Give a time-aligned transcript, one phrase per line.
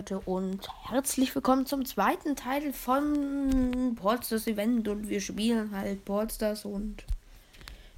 [0.00, 6.64] Leute und herzlich willkommen zum zweiten Teil von Ballstars Event und wir spielen halt Ballstars
[6.64, 7.04] und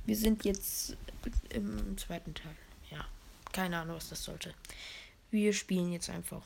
[0.04, 0.96] wir sind jetzt
[1.50, 2.56] im zweiten Teil.
[2.90, 3.06] Ja,
[3.52, 4.52] keine Ahnung, was das sollte.
[5.30, 6.42] Wir spielen jetzt einfach.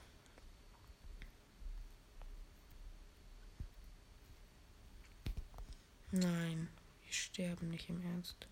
[6.12, 6.68] Nein,
[7.02, 8.46] wir sterben nicht im Ernst.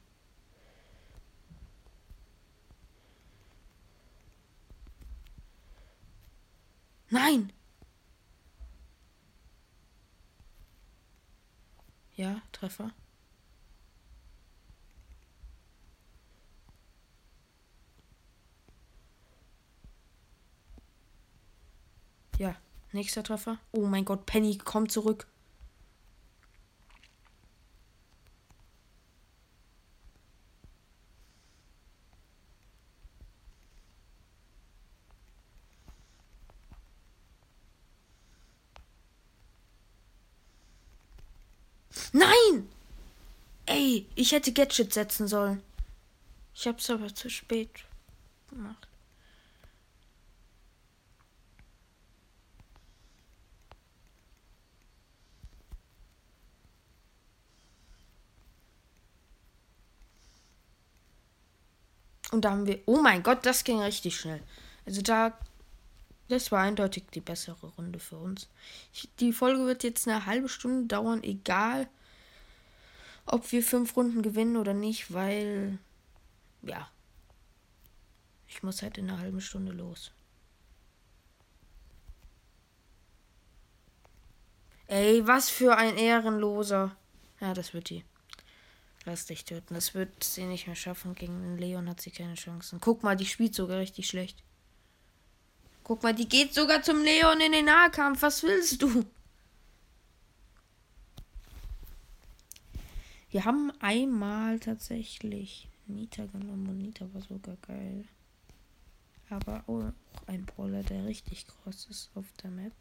[7.14, 7.52] Nein!
[12.16, 12.90] Ja, Treffer.
[22.38, 22.56] Ja,
[22.90, 23.58] nächster Treffer.
[23.70, 25.28] Oh mein Gott, Penny kommt zurück.
[42.14, 42.68] Nein!
[43.66, 45.62] Ey, ich hätte Gadget setzen sollen.
[46.54, 47.68] Ich hab's aber zu spät
[48.48, 48.88] gemacht.
[62.32, 62.80] Und da haben wir.
[62.86, 64.42] Oh mein Gott, das ging richtig schnell.
[64.86, 65.38] Also da.
[66.28, 68.48] Das war eindeutig die bessere Runde für uns.
[68.94, 71.86] Ich, die Folge wird jetzt eine halbe Stunde dauern, egal
[73.26, 75.78] ob wir fünf Runden gewinnen oder nicht, weil.
[76.62, 76.90] Ja.
[78.46, 80.12] Ich muss halt in einer halben Stunde los.
[84.86, 86.96] Ey, was für ein Ehrenloser.
[87.40, 88.04] Ja, das wird die.
[89.04, 89.74] Lass dich töten.
[89.74, 91.14] Das wird sie nicht mehr schaffen.
[91.14, 92.80] Gegen den Leon hat sie keine Chancen.
[92.80, 94.42] Guck mal, die spielt sogar richtig schlecht.
[95.82, 98.22] Guck mal, die geht sogar zum Leon in den Nahkampf.
[98.22, 99.04] Was willst du?
[103.34, 108.04] Wir haben einmal tatsächlich Nita genommen und Nita war sogar geil.
[109.28, 109.92] Aber auch
[110.28, 112.72] ein Brawler, der richtig groß ist auf der Map,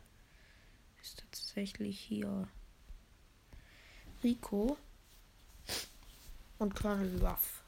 [1.01, 2.47] ist tatsächlich hier
[4.23, 4.77] Rico
[6.59, 7.63] und Colonel Ruff.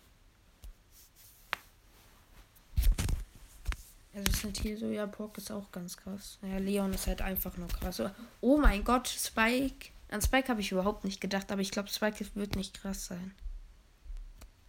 [4.14, 6.38] Also sind hier so, ja, Brock ist auch ganz krass.
[6.44, 8.00] Ja, Leon ist halt einfach nur krass.
[8.42, 9.90] Oh mein Gott, Spike.
[10.16, 13.36] An Spike habe ich überhaupt nicht gedacht, aber ich glaube, Spike wird nicht krass sein.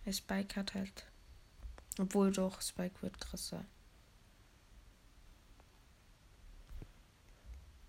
[0.04, 1.06] Der Spike hat halt.
[2.00, 3.64] Obwohl doch, Spike wird krass sein.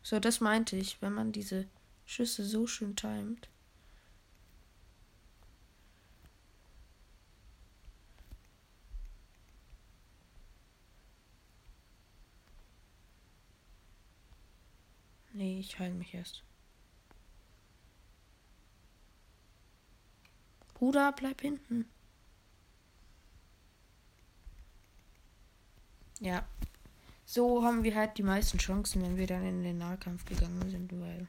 [0.03, 1.67] So, das meinte ich, wenn man diese
[2.05, 3.49] Schüsse so schön timet.
[15.33, 16.43] Nee, ich heile mich erst.
[20.77, 21.89] Bruder, bleib hinten.
[26.19, 26.47] Ja.
[27.25, 30.91] So haben wir halt die meisten Chancen, wenn wir dann in den Nahkampf gegangen sind,
[31.01, 31.27] weil.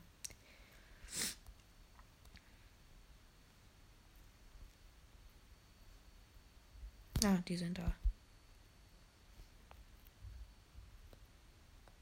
[7.24, 7.96] Ah, die sind da.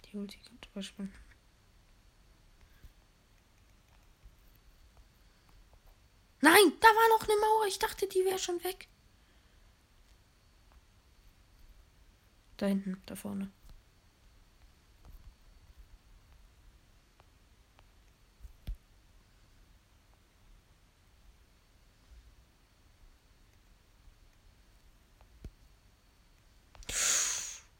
[0.04, 1.12] Die Ulti kommt überspringen.
[6.40, 6.75] Nein,
[7.08, 7.66] war noch eine Mauer.
[7.66, 8.88] Ich dachte, die wäre schon weg.
[12.56, 13.50] Da hinten, da vorne.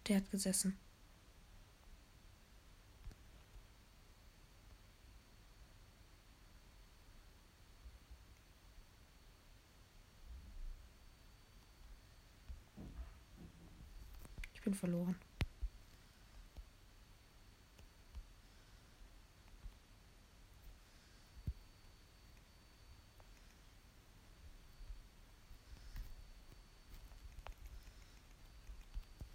[0.08, 0.78] Der hat gesessen.
[14.66, 15.14] Bin verloren.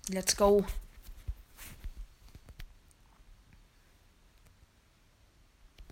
[0.10, 0.66] Let's go.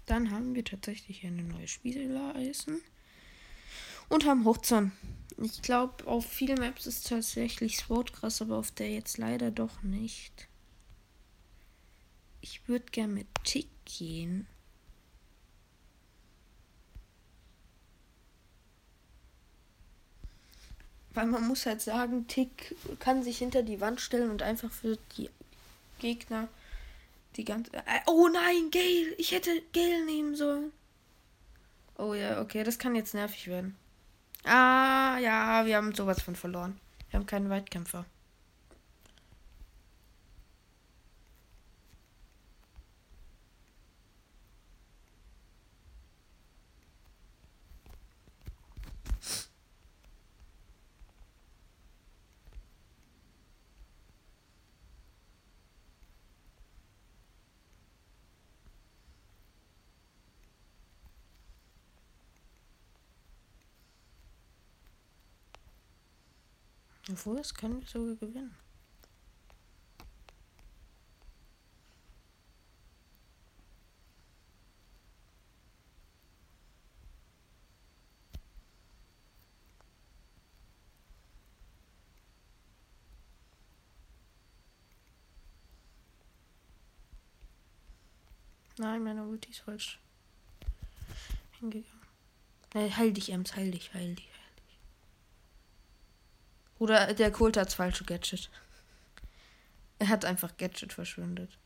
[0.06, 2.82] Dann haben wir tatsächlich eine neue Spielereisen
[4.10, 4.92] und haben Hochzahn.
[5.38, 9.82] Ich glaube, auf vielen Maps ist tatsächlich Sword krass, aber auf der jetzt leider doch
[9.84, 10.48] nicht.
[12.42, 14.48] Ich würde gerne mit Tick gehen.
[21.14, 24.98] Weil man muss halt sagen, Tick kann sich hinter die Wand stellen und einfach für
[25.18, 25.30] die
[26.00, 26.48] Gegner
[27.36, 27.74] Die ganze.
[27.74, 29.14] Äh, oh nein, Gale!
[29.18, 30.72] Ich hätte Gale nehmen sollen.
[31.98, 33.76] Oh ja, okay, das kann jetzt nervig werden.
[34.46, 36.80] Ah, ja, wir haben sowas von verloren.
[37.10, 38.06] Wir haben keinen Weitkämpfer.
[67.20, 68.56] Obwohl, es können wir sogar gewinnen.
[88.78, 90.00] Nein, meine Ulti ist falsch
[91.60, 91.86] hingegangen.
[92.74, 94.39] Äh, heil dich, Ems, heil dich, heil dich.
[96.80, 98.50] Oder der Kult hat das falsche Gadget.
[100.00, 101.58] Er hat einfach Gadget verschwindet.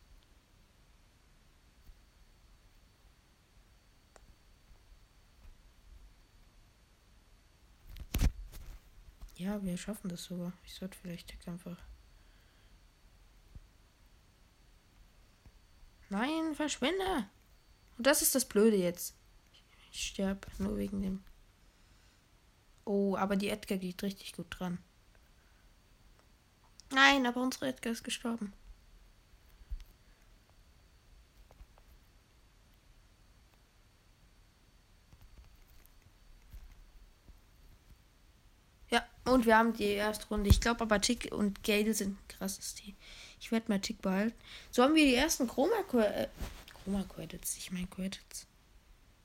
[9.36, 10.54] Ja, wir schaffen das sogar.
[10.66, 11.78] Ich sollte vielleicht einfach.
[16.10, 17.30] Nein, verschwinde!
[17.98, 19.16] Und das ist das Blöde jetzt.
[19.92, 21.24] Ich sterbe nur wegen dem.
[22.86, 24.80] Oh, aber die Edgar geht richtig gut dran.
[26.94, 28.54] Nein, aber unsere Edgar ist gestorben.
[38.92, 40.50] Ja, und wir haben die erste Runde.
[40.52, 42.96] Ich glaube aber Tick und Gale sind krasses Team.
[43.40, 44.38] Ich werde mal Tick behalten.
[44.70, 46.28] So haben wir die ersten Chroma, äh,
[46.84, 47.58] Chroma Credits.
[47.58, 48.46] Ich meine Credits.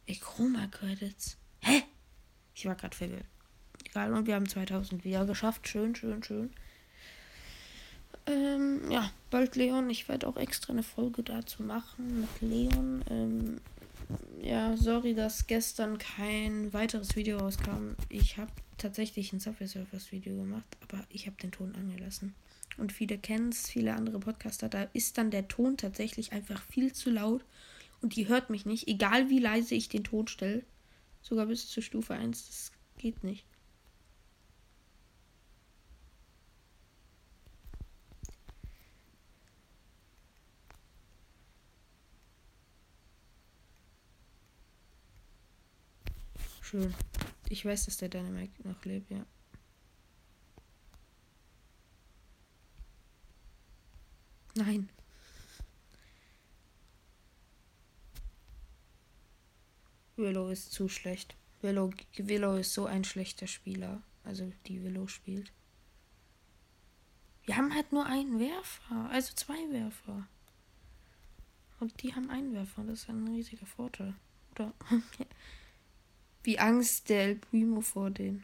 [0.07, 1.37] Ey, Chroma Credits.
[1.61, 1.83] Hä?
[2.55, 3.27] Ich war gerade verwirrt.
[3.85, 5.69] Egal, und wir haben 2000 wieder geschafft.
[5.69, 6.55] Schön, schön, schön.
[8.29, 9.89] Ähm, ja, bald Leon.
[9.91, 13.05] Ich werde auch extra eine Folge dazu machen mit Leon.
[13.11, 13.61] Ähm,
[14.43, 17.95] ja, sorry, dass gestern kein weiteres Video rauskam.
[18.09, 22.35] Ich habe tatsächlich ein Subway Surfers Video gemacht, aber ich habe den Ton angelassen.
[22.77, 26.93] Und viele kennen es, viele andere Podcaster, da ist dann der Ton tatsächlich einfach viel
[26.93, 27.45] zu laut
[28.01, 30.63] und die hört mich nicht, egal wie leise ich den Ton stelle.
[31.21, 33.45] Sogar bis zur Stufe 1, das geht nicht.
[46.69, 46.95] Schön.
[47.49, 49.25] Ich weiß, dass der Dynamite noch lebt, ja.
[54.55, 54.91] Nein.
[60.17, 61.37] Willow ist zu schlecht.
[61.63, 64.03] Willow, Willow ist so ein schlechter Spieler.
[64.25, 65.51] Also die Willow spielt.
[67.45, 69.09] Wir haben halt nur einen Werfer.
[69.11, 70.29] Also zwei Werfer.
[71.81, 72.85] Und die haben einen Werfer.
[72.85, 74.15] Das ist ein riesiger Vorteil.
[74.51, 74.75] Oder?
[76.49, 78.43] Wie Angst der El Primo vor denen.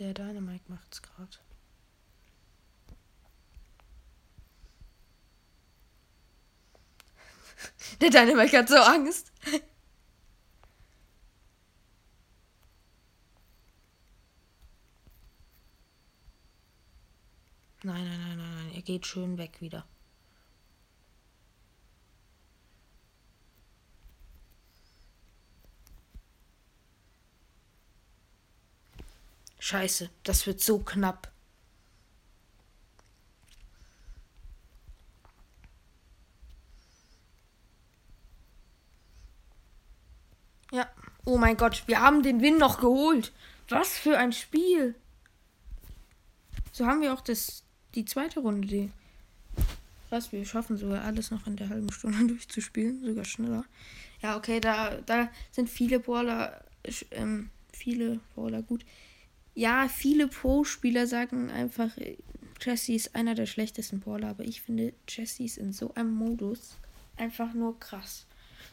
[0.00, 1.36] Der Dynamite macht's gerade.
[8.00, 9.30] Der Dynamite hat so Angst.
[17.82, 18.74] Nein, nein, nein, nein, nein.
[18.74, 19.86] Er geht schön weg wieder.
[29.70, 31.30] Scheiße, das wird so knapp.
[40.72, 40.90] Ja.
[41.24, 43.32] Oh mein Gott, wir haben den Win noch geholt.
[43.68, 44.96] Was für ein Spiel.
[46.72, 47.62] So haben wir auch das,
[47.94, 48.66] die zweite Runde.
[48.66, 48.90] Die,
[50.08, 53.04] was, wir schaffen sogar alles noch in der halben Stunde durchzuspielen.
[53.04, 53.64] Sogar schneller.
[54.20, 56.64] Ja, okay, da, da sind viele Brawler,
[57.12, 58.84] ähm, viele Brawler gut.
[59.54, 61.90] Ja, viele Pro-Spieler sagen einfach,
[62.60, 66.76] Jesse ist einer der schlechtesten Brawler, aber ich finde, Jesse ist in so einem Modus
[67.16, 68.26] einfach nur krass.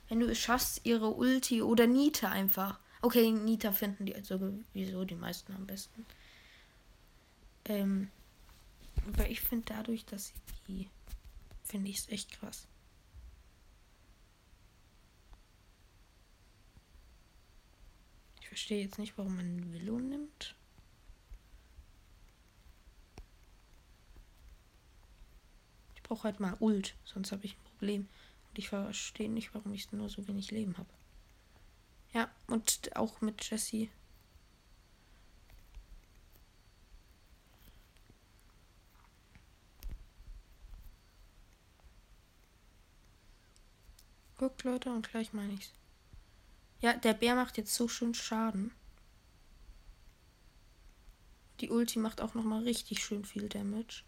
[0.09, 2.79] Wenn du es schaffst, ihre Ulti oder Nita einfach.
[3.01, 6.05] Okay, Nita finden die sowieso die meisten am besten.
[7.65, 8.09] Ähm,
[9.07, 10.33] aber ich finde dadurch, dass sie
[10.67, 10.89] die,
[11.63, 12.67] finde ich es echt krass.
[18.41, 20.55] Ich verstehe jetzt nicht, warum man Willow nimmt.
[26.07, 28.07] Brauche halt mal Ult, sonst habe ich ein Problem.
[28.49, 30.89] Und ich verstehe nicht, warum ich nur so wenig Leben habe.
[32.13, 33.89] Ja, und auch mit Jesse
[44.37, 45.73] Guckt, Leute, und gleich meine ich's.
[46.79, 48.71] Ja, der Bär macht jetzt so schön Schaden.
[51.59, 54.03] Die Ulti macht auch noch mal richtig schön viel Damage.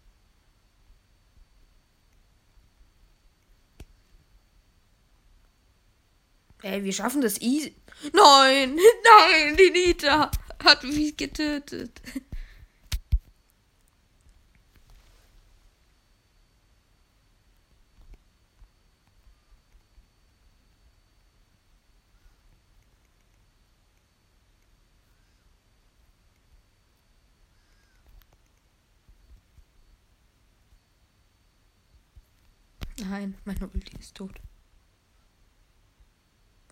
[6.62, 7.74] Ey, wir schaffen das easy.
[8.12, 10.30] Nein, nein, die Nita
[10.62, 12.00] hat mich getötet.
[32.98, 34.40] Nein, meine Ulti ist tot.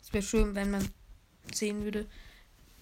[0.09, 0.89] Es wäre schön, wenn man
[1.53, 2.07] sehen würde,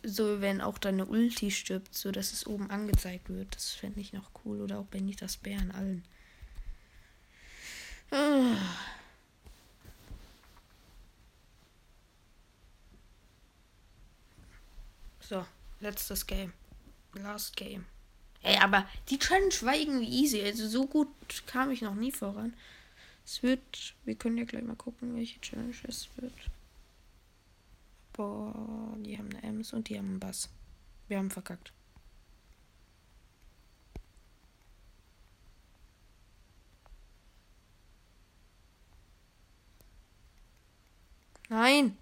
[0.04, 3.52] so wenn auch deine Ulti stirbt, so dass es oben angezeigt wird.
[3.52, 4.60] Das fände ich noch cool.
[4.60, 6.04] Oder auch bei Nitas Bären allen.
[8.12, 8.56] Ah.
[15.18, 15.44] So,
[15.80, 16.52] letztes Game.
[17.14, 17.86] Last Game.
[18.44, 20.40] Ey, aber die Challenge war irgendwie easy.
[20.42, 21.08] Also so gut
[21.48, 22.54] kam ich noch nie voran.
[23.24, 23.96] Es wird.
[24.04, 26.32] Wir können ja gleich mal gucken, welche Challenge es wird.
[28.16, 30.48] Boah, die haben eine Ems und die haben einen Bass.
[31.06, 31.72] Wir haben verkackt.
[41.48, 41.96] Nein!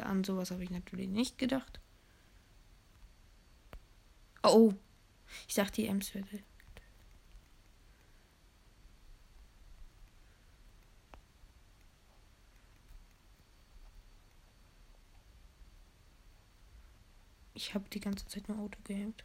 [0.00, 1.80] An sowas habe ich natürlich nicht gedacht.
[4.42, 4.74] Oh.
[5.48, 6.28] Ich dachte, die Ems würde
[17.66, 19.24] Ich habe die ganze Zeit nur Auto gehängt.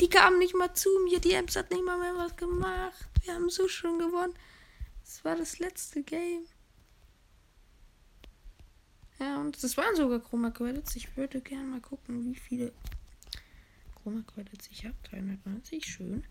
[0.00, 1.20] Die kamen nicht mal zu mir.
[1.20, 3.08] Die Ems hat nicht mal mehr was gemacht.
[3.22, 4.34] Wir haben so schon gewonnen.
[5.04, 6.46] Das war das letzte Game.
[9.18, 10.96] Ja, und das waren sogar Chroma Credits.
[10.96, 12.72] Ich würde gerne mal gucken, wie viele
[13.96, 14.96] Chroma Credits ich habe.
[15.10, 16.24] 390, schön.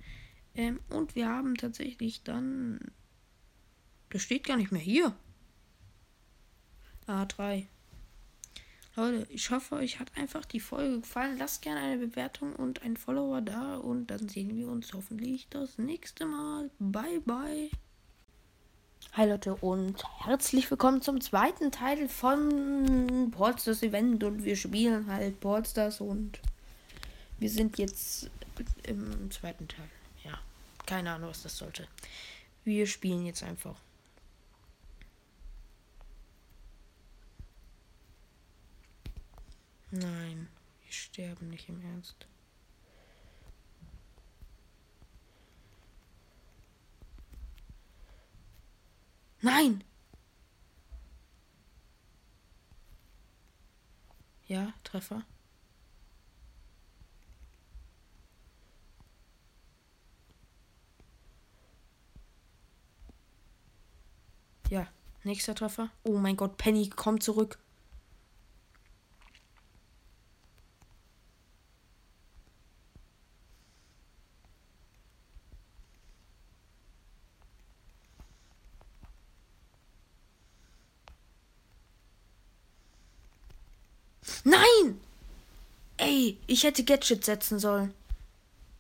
[0.55, 2.79] Ähm, und wir haben tatsächlich dann.
[4.10, 5.15] Das steht gar nicht mehr hier.
[7.08, 7.67] A3.
[8.96, 11.38] Leute, ich hoffe, euch hat einfach die Folge gefallen.
[11.38, 15.77] Lasst gerne eine Bewertung und einen Follower da und dann sehen wir uns hoffentlich das
[15.77, 16.69] nächste Mal.
[16.79, 17.69] Bye, bye.
[19.13, 25.39] Hi Leute und herzlich willkommen zum zweiten Teil von Portstars Event und wir spielen halt
[25.39, 26.39] Portstars und
[27.38, 28.29] wir sind jetzt
[28.84, 29.89] im zweiten Teil.
[30.24, 30.39] Ja,
[30.86, 31.88] keine Ahnung, was das sollte.
[32.63, 33.75] Wir spielen jetzt einfach.
[39.91, 40.48] Nein,
[40.84, 42.27] wir sterben nicht im Ernst.
[49.41, 49.84] Nein!
[54.48, 55.24] Ja, Treffer.
[64.69, 64.88] Ja,
[65.24, 65.89] nächster Treffer.
[66.03, 67.60] Oh mein Gott, Penny kommt zurück.
[84.43, 85.00] Nein!
[85.98, 87.93] Ey, ich hätte Gadget setzen sollen.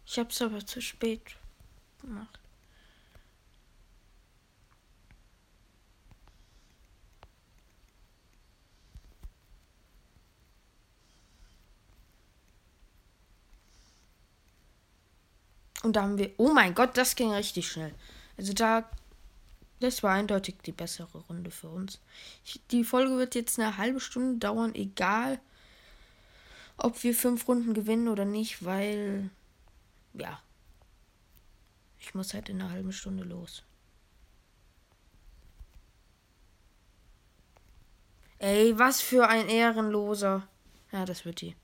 [0.05, 1.21] Ich hab's aber zu spät
[2.01, 2.39] gemacht.
[15.83, 16.31] Und da haben wir.
[16.37, 17.93] Oh mein Gott, das ging richtig schnell.
[18.37, 18.89] Also da.
[19.79, 21.99] Das war eindeutig die bessere Runde für uns.
[22.43, 25.39] Ich, die Folge wird jetzt eine halbe Stunde dauern, egal
[26.83, 29.29] ob wir fünf Runden gewinnen oder nicht, weil.
[30.13, 30.41] Ja.
[31.99, 33.63] Ich muss halt in einer halben Stunde los.
[38.39, 40.47] Ey, was für ein Ehrenloser.
[40.91, 41.55] Ja, das wird die.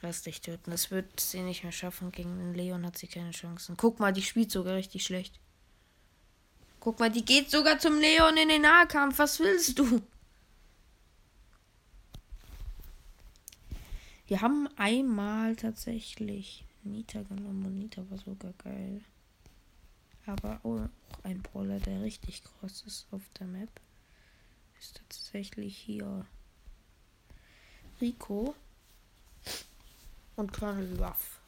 [0.00, 0.70] Lass dich töten.
[0.70, 2.10] Das wird sie nicht mehr schaffen.
[2.10, 3.76] Gegen den Leon hat sie keine Chancen.
[3.76, 5.38] Guck mal, die spielt sogar richtig schlecht.
[6.80, 9.18] Guck mal, die geht sogar zum Leon in den Nahkampf.
[9.18, 10.02] Was willst du?
[14.26, 19.02] Wir haben einmal tatsächlich Nita genommen und Nita war sogar geil.
[20.26, 20.88] Aber auch
[21.22, 23.68] ein Brawler, der richtig groß ist auf der Map,
[24.78, 26.26] ist tatsächlich hier
[28.00, 28.54] Rico
[30.36, 31.40] und Colonel Ruff.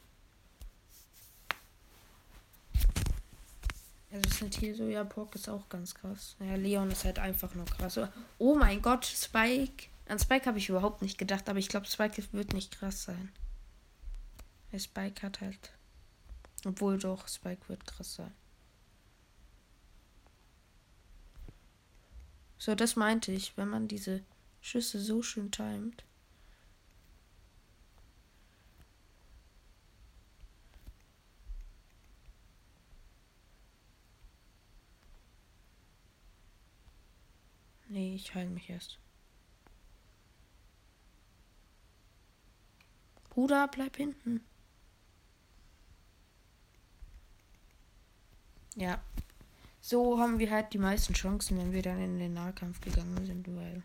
[4.12, 6.36] Also sind hier so, ja, Brock ist auch ganz krass.
[6.40, 7.98] Ja, Leon ist halt einfach nur krass.
[8.38, 9.88] Oh mein Gott, Spike.
[10.08, 13.32] An Spike habe ich überhaupt nicht gedacht, aber ich glaube, Spike wird nicht krass sein.
[14.72, 15.72] Der Spike hat halt.
[16.64, 18.32] Obwohl doch, Spike wird krass sein.
[22.58, 24.22] So, das meinte ich, wenn man diese
[24.60, 26.04] Schüsse so schön timet.
[37.88, 38.98] Nee, ich heile mich erst.
[43.36, 44.40] Bruder, bleib hinten.
[48.76, 49.04] Ja.
[49.82, 53.46] So haben wir halt die meisten Chancen, wenn wir dann in den Nahkampf gegangen sind,
[53.54, 53.82] weil.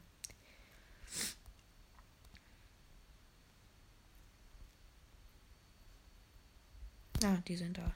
[7.22, 7.94] Ah, die sind da.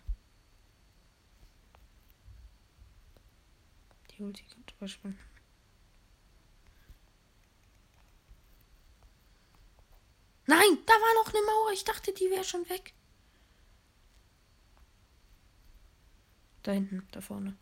[4.11, 5.34] Die Ulti kommt überspringen.
[10.47, 11.71] Nein, da war noch eine Mauer.
[11.73, 12.93] Ich dachte, die wäre schon weg.
[16.63, 17.55] Da hinten, da vorne.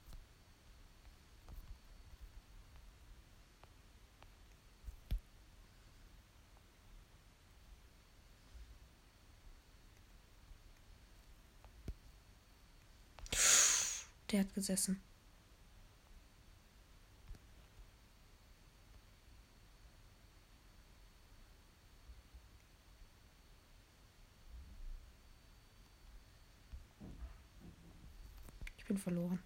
[14.31, 15.01] Der hat gesessen.
[28.92, 29.39] bin verloren.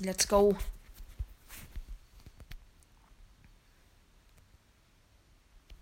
[0.00, 0.56] Let's go.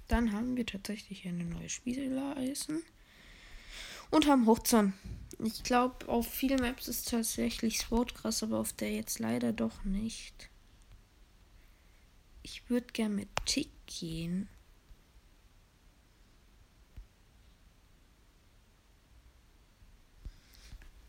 [0.07, 2.83] Dann haben wir tatsächlich eine neue Spielereisen
[4.15, 4.93] und haben Hochzahn.
[5.41, 9.83] Ich glaube, auf vielen Maps ist tatsächlich Sword krass, aber auf der jetzt leider doch
[9.85, 10.49] nicht.
[12.45, 14.49] Ich würde gern mit Tick gehen.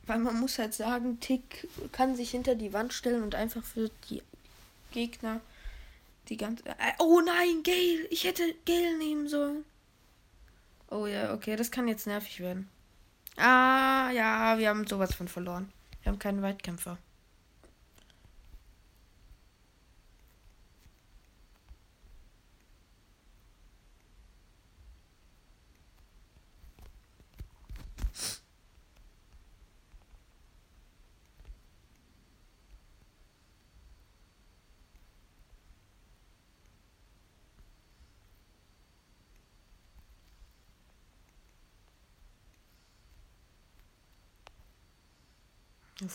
[0.07, 3.91] Weil man muss halt sagen, Tick kann sich hinter die Wand stellen und einfach für
[4.09, 4.23] die
[4.91, 5.41] Gegner
[6.29, 6.65] die ganze.
[6.65, 8.07] Äh, oh nein, Gale!
[8.09, 9.63] Ich hätte Gale nehmen sollen.
[10.89, 12.69] Oh ja, okay, das kann jetzt nervig werden.
[13.37, 15.71] Ah, ja, wir haben sowas von verloren.
[16.01, 16.97] Wir haben keinen Weitkämpfer.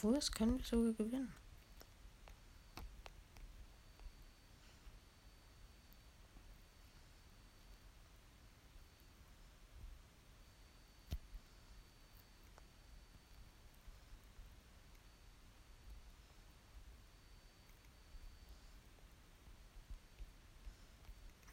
[0.03, 1.31] Obwohl, das können wir sogar gewinnen.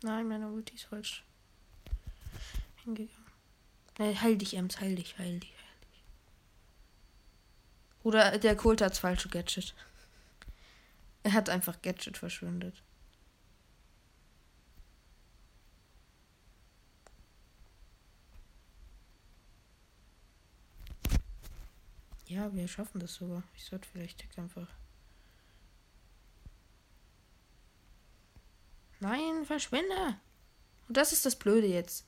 [0.03, 1.25] Nein, meine Ulti ist falsch
[2.85, 3.11] hingegangen.
[3.97, 5.53] Nein, heil dich, Ems, heil dich, heil dich,
[8.07, 9.75] Oder der Kult hat das falsche Gadget.
[11.23, 12.81] Er hat einfach Gadget verschwindet.
[22.27, 23.43] Ja, wir schaffen das sogar.
[23.57, 24.69] Ich sollte vielleicht einfach.
[29.01, 30.17] Nein, verschwinde!
[30.87, 32.05] Und das ist das Blöde jetzt.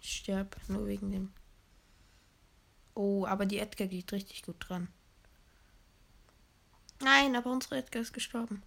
[0.00, 1.32] Ich sterb nur wegen dem.
[2.94, 4.86] Oh, aber die Edgar geht richtig gut dran.
[7.00, 8.62] Nein, aber unsere Edgar ist gestorben.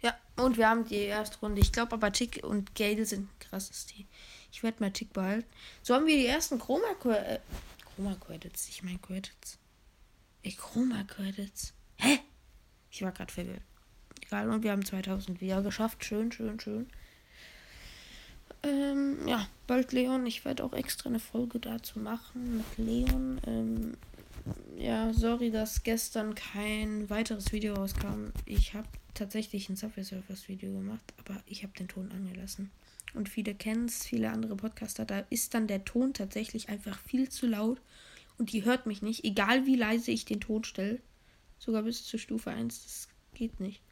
[0.00, 1.60] Ja, und wir haben die erste Runde.
[1.60, 4.06] Ich glaube aber Tick und Gale sind ein krasses Team.
[4.52, 5.48] Ich werde mal Tick behalten.
[5.82, 7.40] So haben wir die ersten Chroma, äh,
[7.94, 8.68] Chroma Credits.
[8.68, 9.58] Ich meine Credits.
[10.42, 11.74] Ey, Chroma Credits.
[11.96, 12.20] Hä?
[12.90, 13.62] Ich war gerade verwirrt.
[14.22, 16.04] Egal, und wir haben 2000 wieder geschafft.
[16.04, 16.88] Schön, schön, schön.
[18.62, 20.26] Ähm, ja, bald Leon.
[20.26, 23.40] Ich werde auch extra eine Folge dazu machen mit Leon.
[23.46, 23.96] Ähm,
[24.76, 28.32] ja, sorry, dass gestern kein weiteres Video rauskam.
[28.46, 32.70] Ich habe tatsächlich ein Subway Surfers Video gemacht, aber ich habe den Ton angelassen.
[33.14, 37.28] Und viele kennen es, viele andere Podcaster, da ist dann der Ton tatsächlich einfach viel
[37.28, 37.80] zu laut
[38.38, 41.00] und die hört mich nicht, egal wie leise ich den Ton stelle.
[41.58, 43.82] Sogar bis zur Stufe 1, das geht nicht.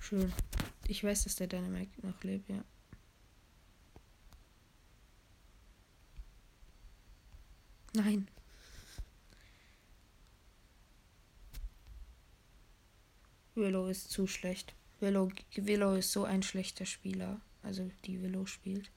[0.00, 0.32] Schön.
[0.88, 2.64] Ich weiß, dass der Dynamite noch lebt, ja.
[7.92, 8.28] Nein.
[13.54, 14.74] Willow ist zu schlecht.
[15.00, 17.40] Willow, Willow ist so ein schlechter Spieler.
[17.62, 18.90] Also die Willow spielt.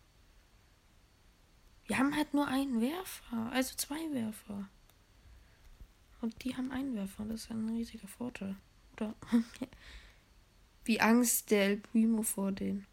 [1.85, 3.51] Wir haben halt nur einen Werfer.
[3.51, 4.69] Also zwei Werfer.
[6.21, 7.25] Und die haben einen Werfer.
[7.25, 8.55] Das ist ein riesiger Vorteil.
[8.93, 9.13] Oder?
[10.85, 12.85] Wie Angst der El Primo vor denen.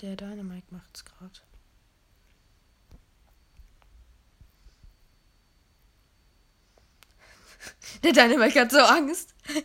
[0.00, 1.40] Der Dynamite macht's gerade.
[8.02, 9.34] Der Dynamite hat so Angst.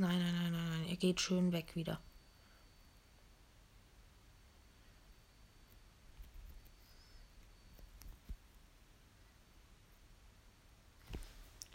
[0.00, 0.86] Nein, nein, nein, nein, nein.
[0.88, 2.00] Er geht schön weg wieder.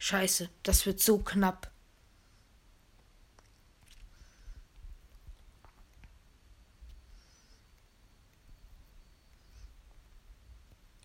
[0.03, 1.71] Scheiße, das wird so knapp.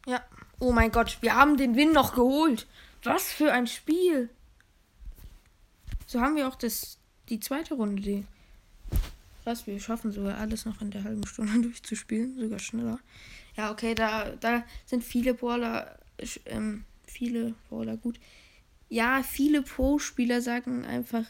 [0.05, 0.21] Ja.
[0.59, 2.67] Oh mein Gott, wir haben den Win noch geholt.
[3.05, 4.31] Was für ein Spiel.
[6.09, 8.03] So haben wir auch das, die zweite Runde.
[8.03, 8.27] Die
[9.45, 12.37] Krass, wir schaffen sogar alles noch in der halben Stunde durchzuspielen.
[12.37, 12.99] Sogar schneller.
[13.57, 16.01] Ja, okay, da, da sind viele Brawler,
[16.47, 18.19] ähm, viele Brawler gut.
[18.89, 21.25] Ja, viele Pro-Spieler sagen einfach,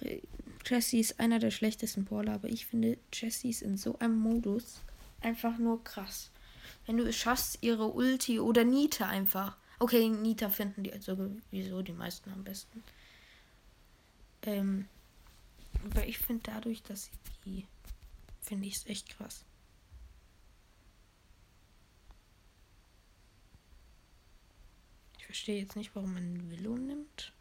[0.64, 4.80] Jesse ist einer der schlechtesten Brawler, aber ich finde, Jesse ist in so einem Modus
[5.20, 6.30] einfach nur krass.
[6.86, 9.56] Wenn du es schaffst, ihre Ulti oder Nita einfach.
[9.78, 12.82] Okay, Nita finden die sowieso die meisten am besten.
[14.42, 14.86] Ähm,
[15.84, 17.10] aber ich finde dadurch, dass sie
[17.44, 17.66] die,
[18.40, 19.44] finde ich es echt krass.
[25.18, 27.32] Ich verstehe jetzt nicht, warum man Willow nimmt.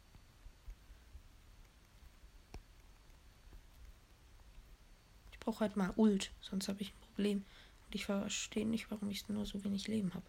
[5.47, 7.45] Brauche halt mal Ult, sonst habe ich ein Problem.
[7.85, 10.25] Und ich verstehe nicht, warum ich nur so wenig Leben habe.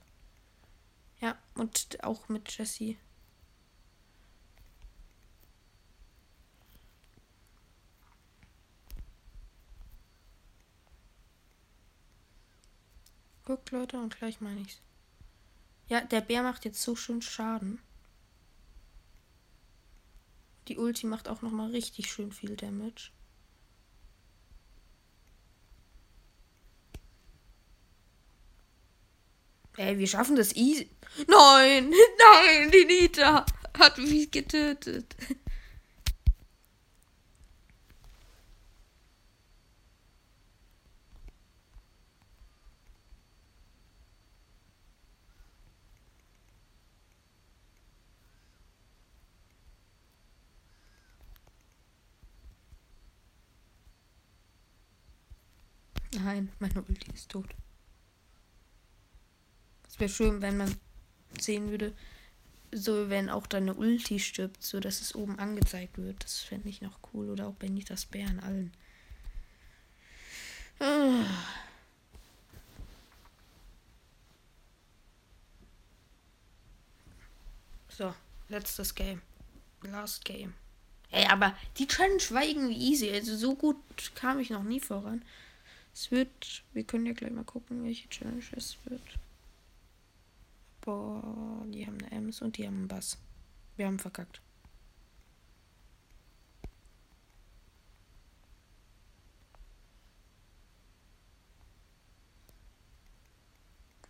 [1.21, 2.95] Ja, und auch mit Jesse.
[13.45, 14.81] Guckt, Leute, und gleich meine ich's.
[15.89, 17.81] Ja, der Bär macht jetzt so schön Schaden.
[20.69, 23.11] Die Ulti macht auch noch mal richtig schön viel Damage.
[29.79, 30.91] Ey, wir schaffen das easy.
[31.29, 33.47] Nein, nein, die Nita
[33.79, 35.15] hat mich getötet.
[56.25, 57.47] Nein, meine Ulti ist tot.
[59.89, 60.75] Es wäre schön, wenn man
[61.41, 61.95] sehen würde,
[62.73, 66.23] so wenn auch deine Ulti stirbt, so dass es oben angezeigt wird.
[66.23, 67.31] Das fände ich noch cool.
[67.31, 68.73] Oder auch Benny das Bären allen.
[70.81, 71.25] Ah.
[77.89, 78.15] So,
[78.49, 79.23] letztes Game.
[79.83, 80.55] Last Game.
[81.11, 83.11] Ey, aber die Challenge war irgendwie easy.
[83.11, 83.77] Also so gut
[84.15, 85.25] kam ich noch nie voran.
[85.95, 89.03] Es wird, wir können ja gleich mal gucken, welche Challenge es wird.
[90.89, 93.19] Boah, die haben eine Ems und die haben einen Bass.
[93.77, 94.41] Wir haben verkackt.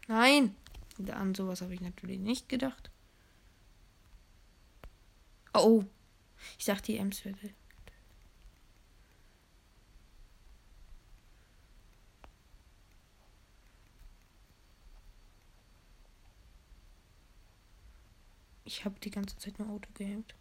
[0.07, 0.55] Nein!
[1.11, 2.93] An sowas habe ich natürlich nicht gedacht.
[5.55, 5.83] Oh!
[6.61, 7.41] Ich dachte, die Ems würde
[18.69, 20.35] Ich habe die ganze Zeit nur Auto gehängt.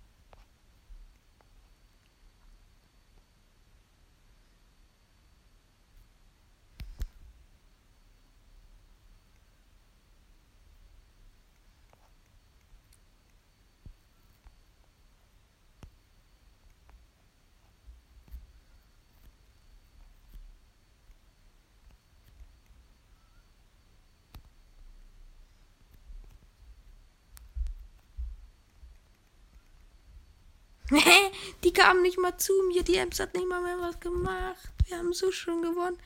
[31.63, 32.83] Die kamen nicht mal zu mir.
[32.83, 34.69] Die Ems hat nicht mal mehr was gemacht.
[34.85, 35.97] Wir haben so schon gewonnen.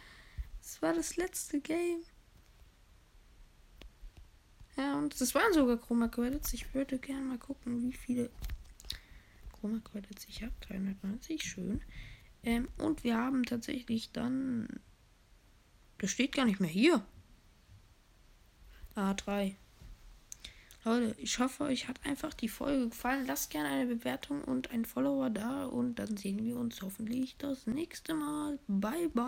[0.62, 2.04] Das war das letzte Game.
[4.78, 6.54] Ja, und das waren sogar Chroma Credits.
[6.54, 8.30] Ich würde gerne mal gucken, wie viele
[9.60, 10.54] Chroma Credits ich habe.
[10.62, 11.82] 390, schön.
[12.44, 14.68] Ähm, und wir haben tatsächlich dann.
[16.00, 17.06] Das steht gar nicht mehr hier.
[18.96, 19.56] A3.
[20.84, 23.28] Leute, ich hoffe, euch hat einfach die Folge gefallen.
[23.28, 27.68] Lasst gerne eine Bewertung und einen Follower da und dann sehen wir uns hoffentlich das
[27.68, 28.58] nächste Mal.
[28.68, 29.20] Bye, bye.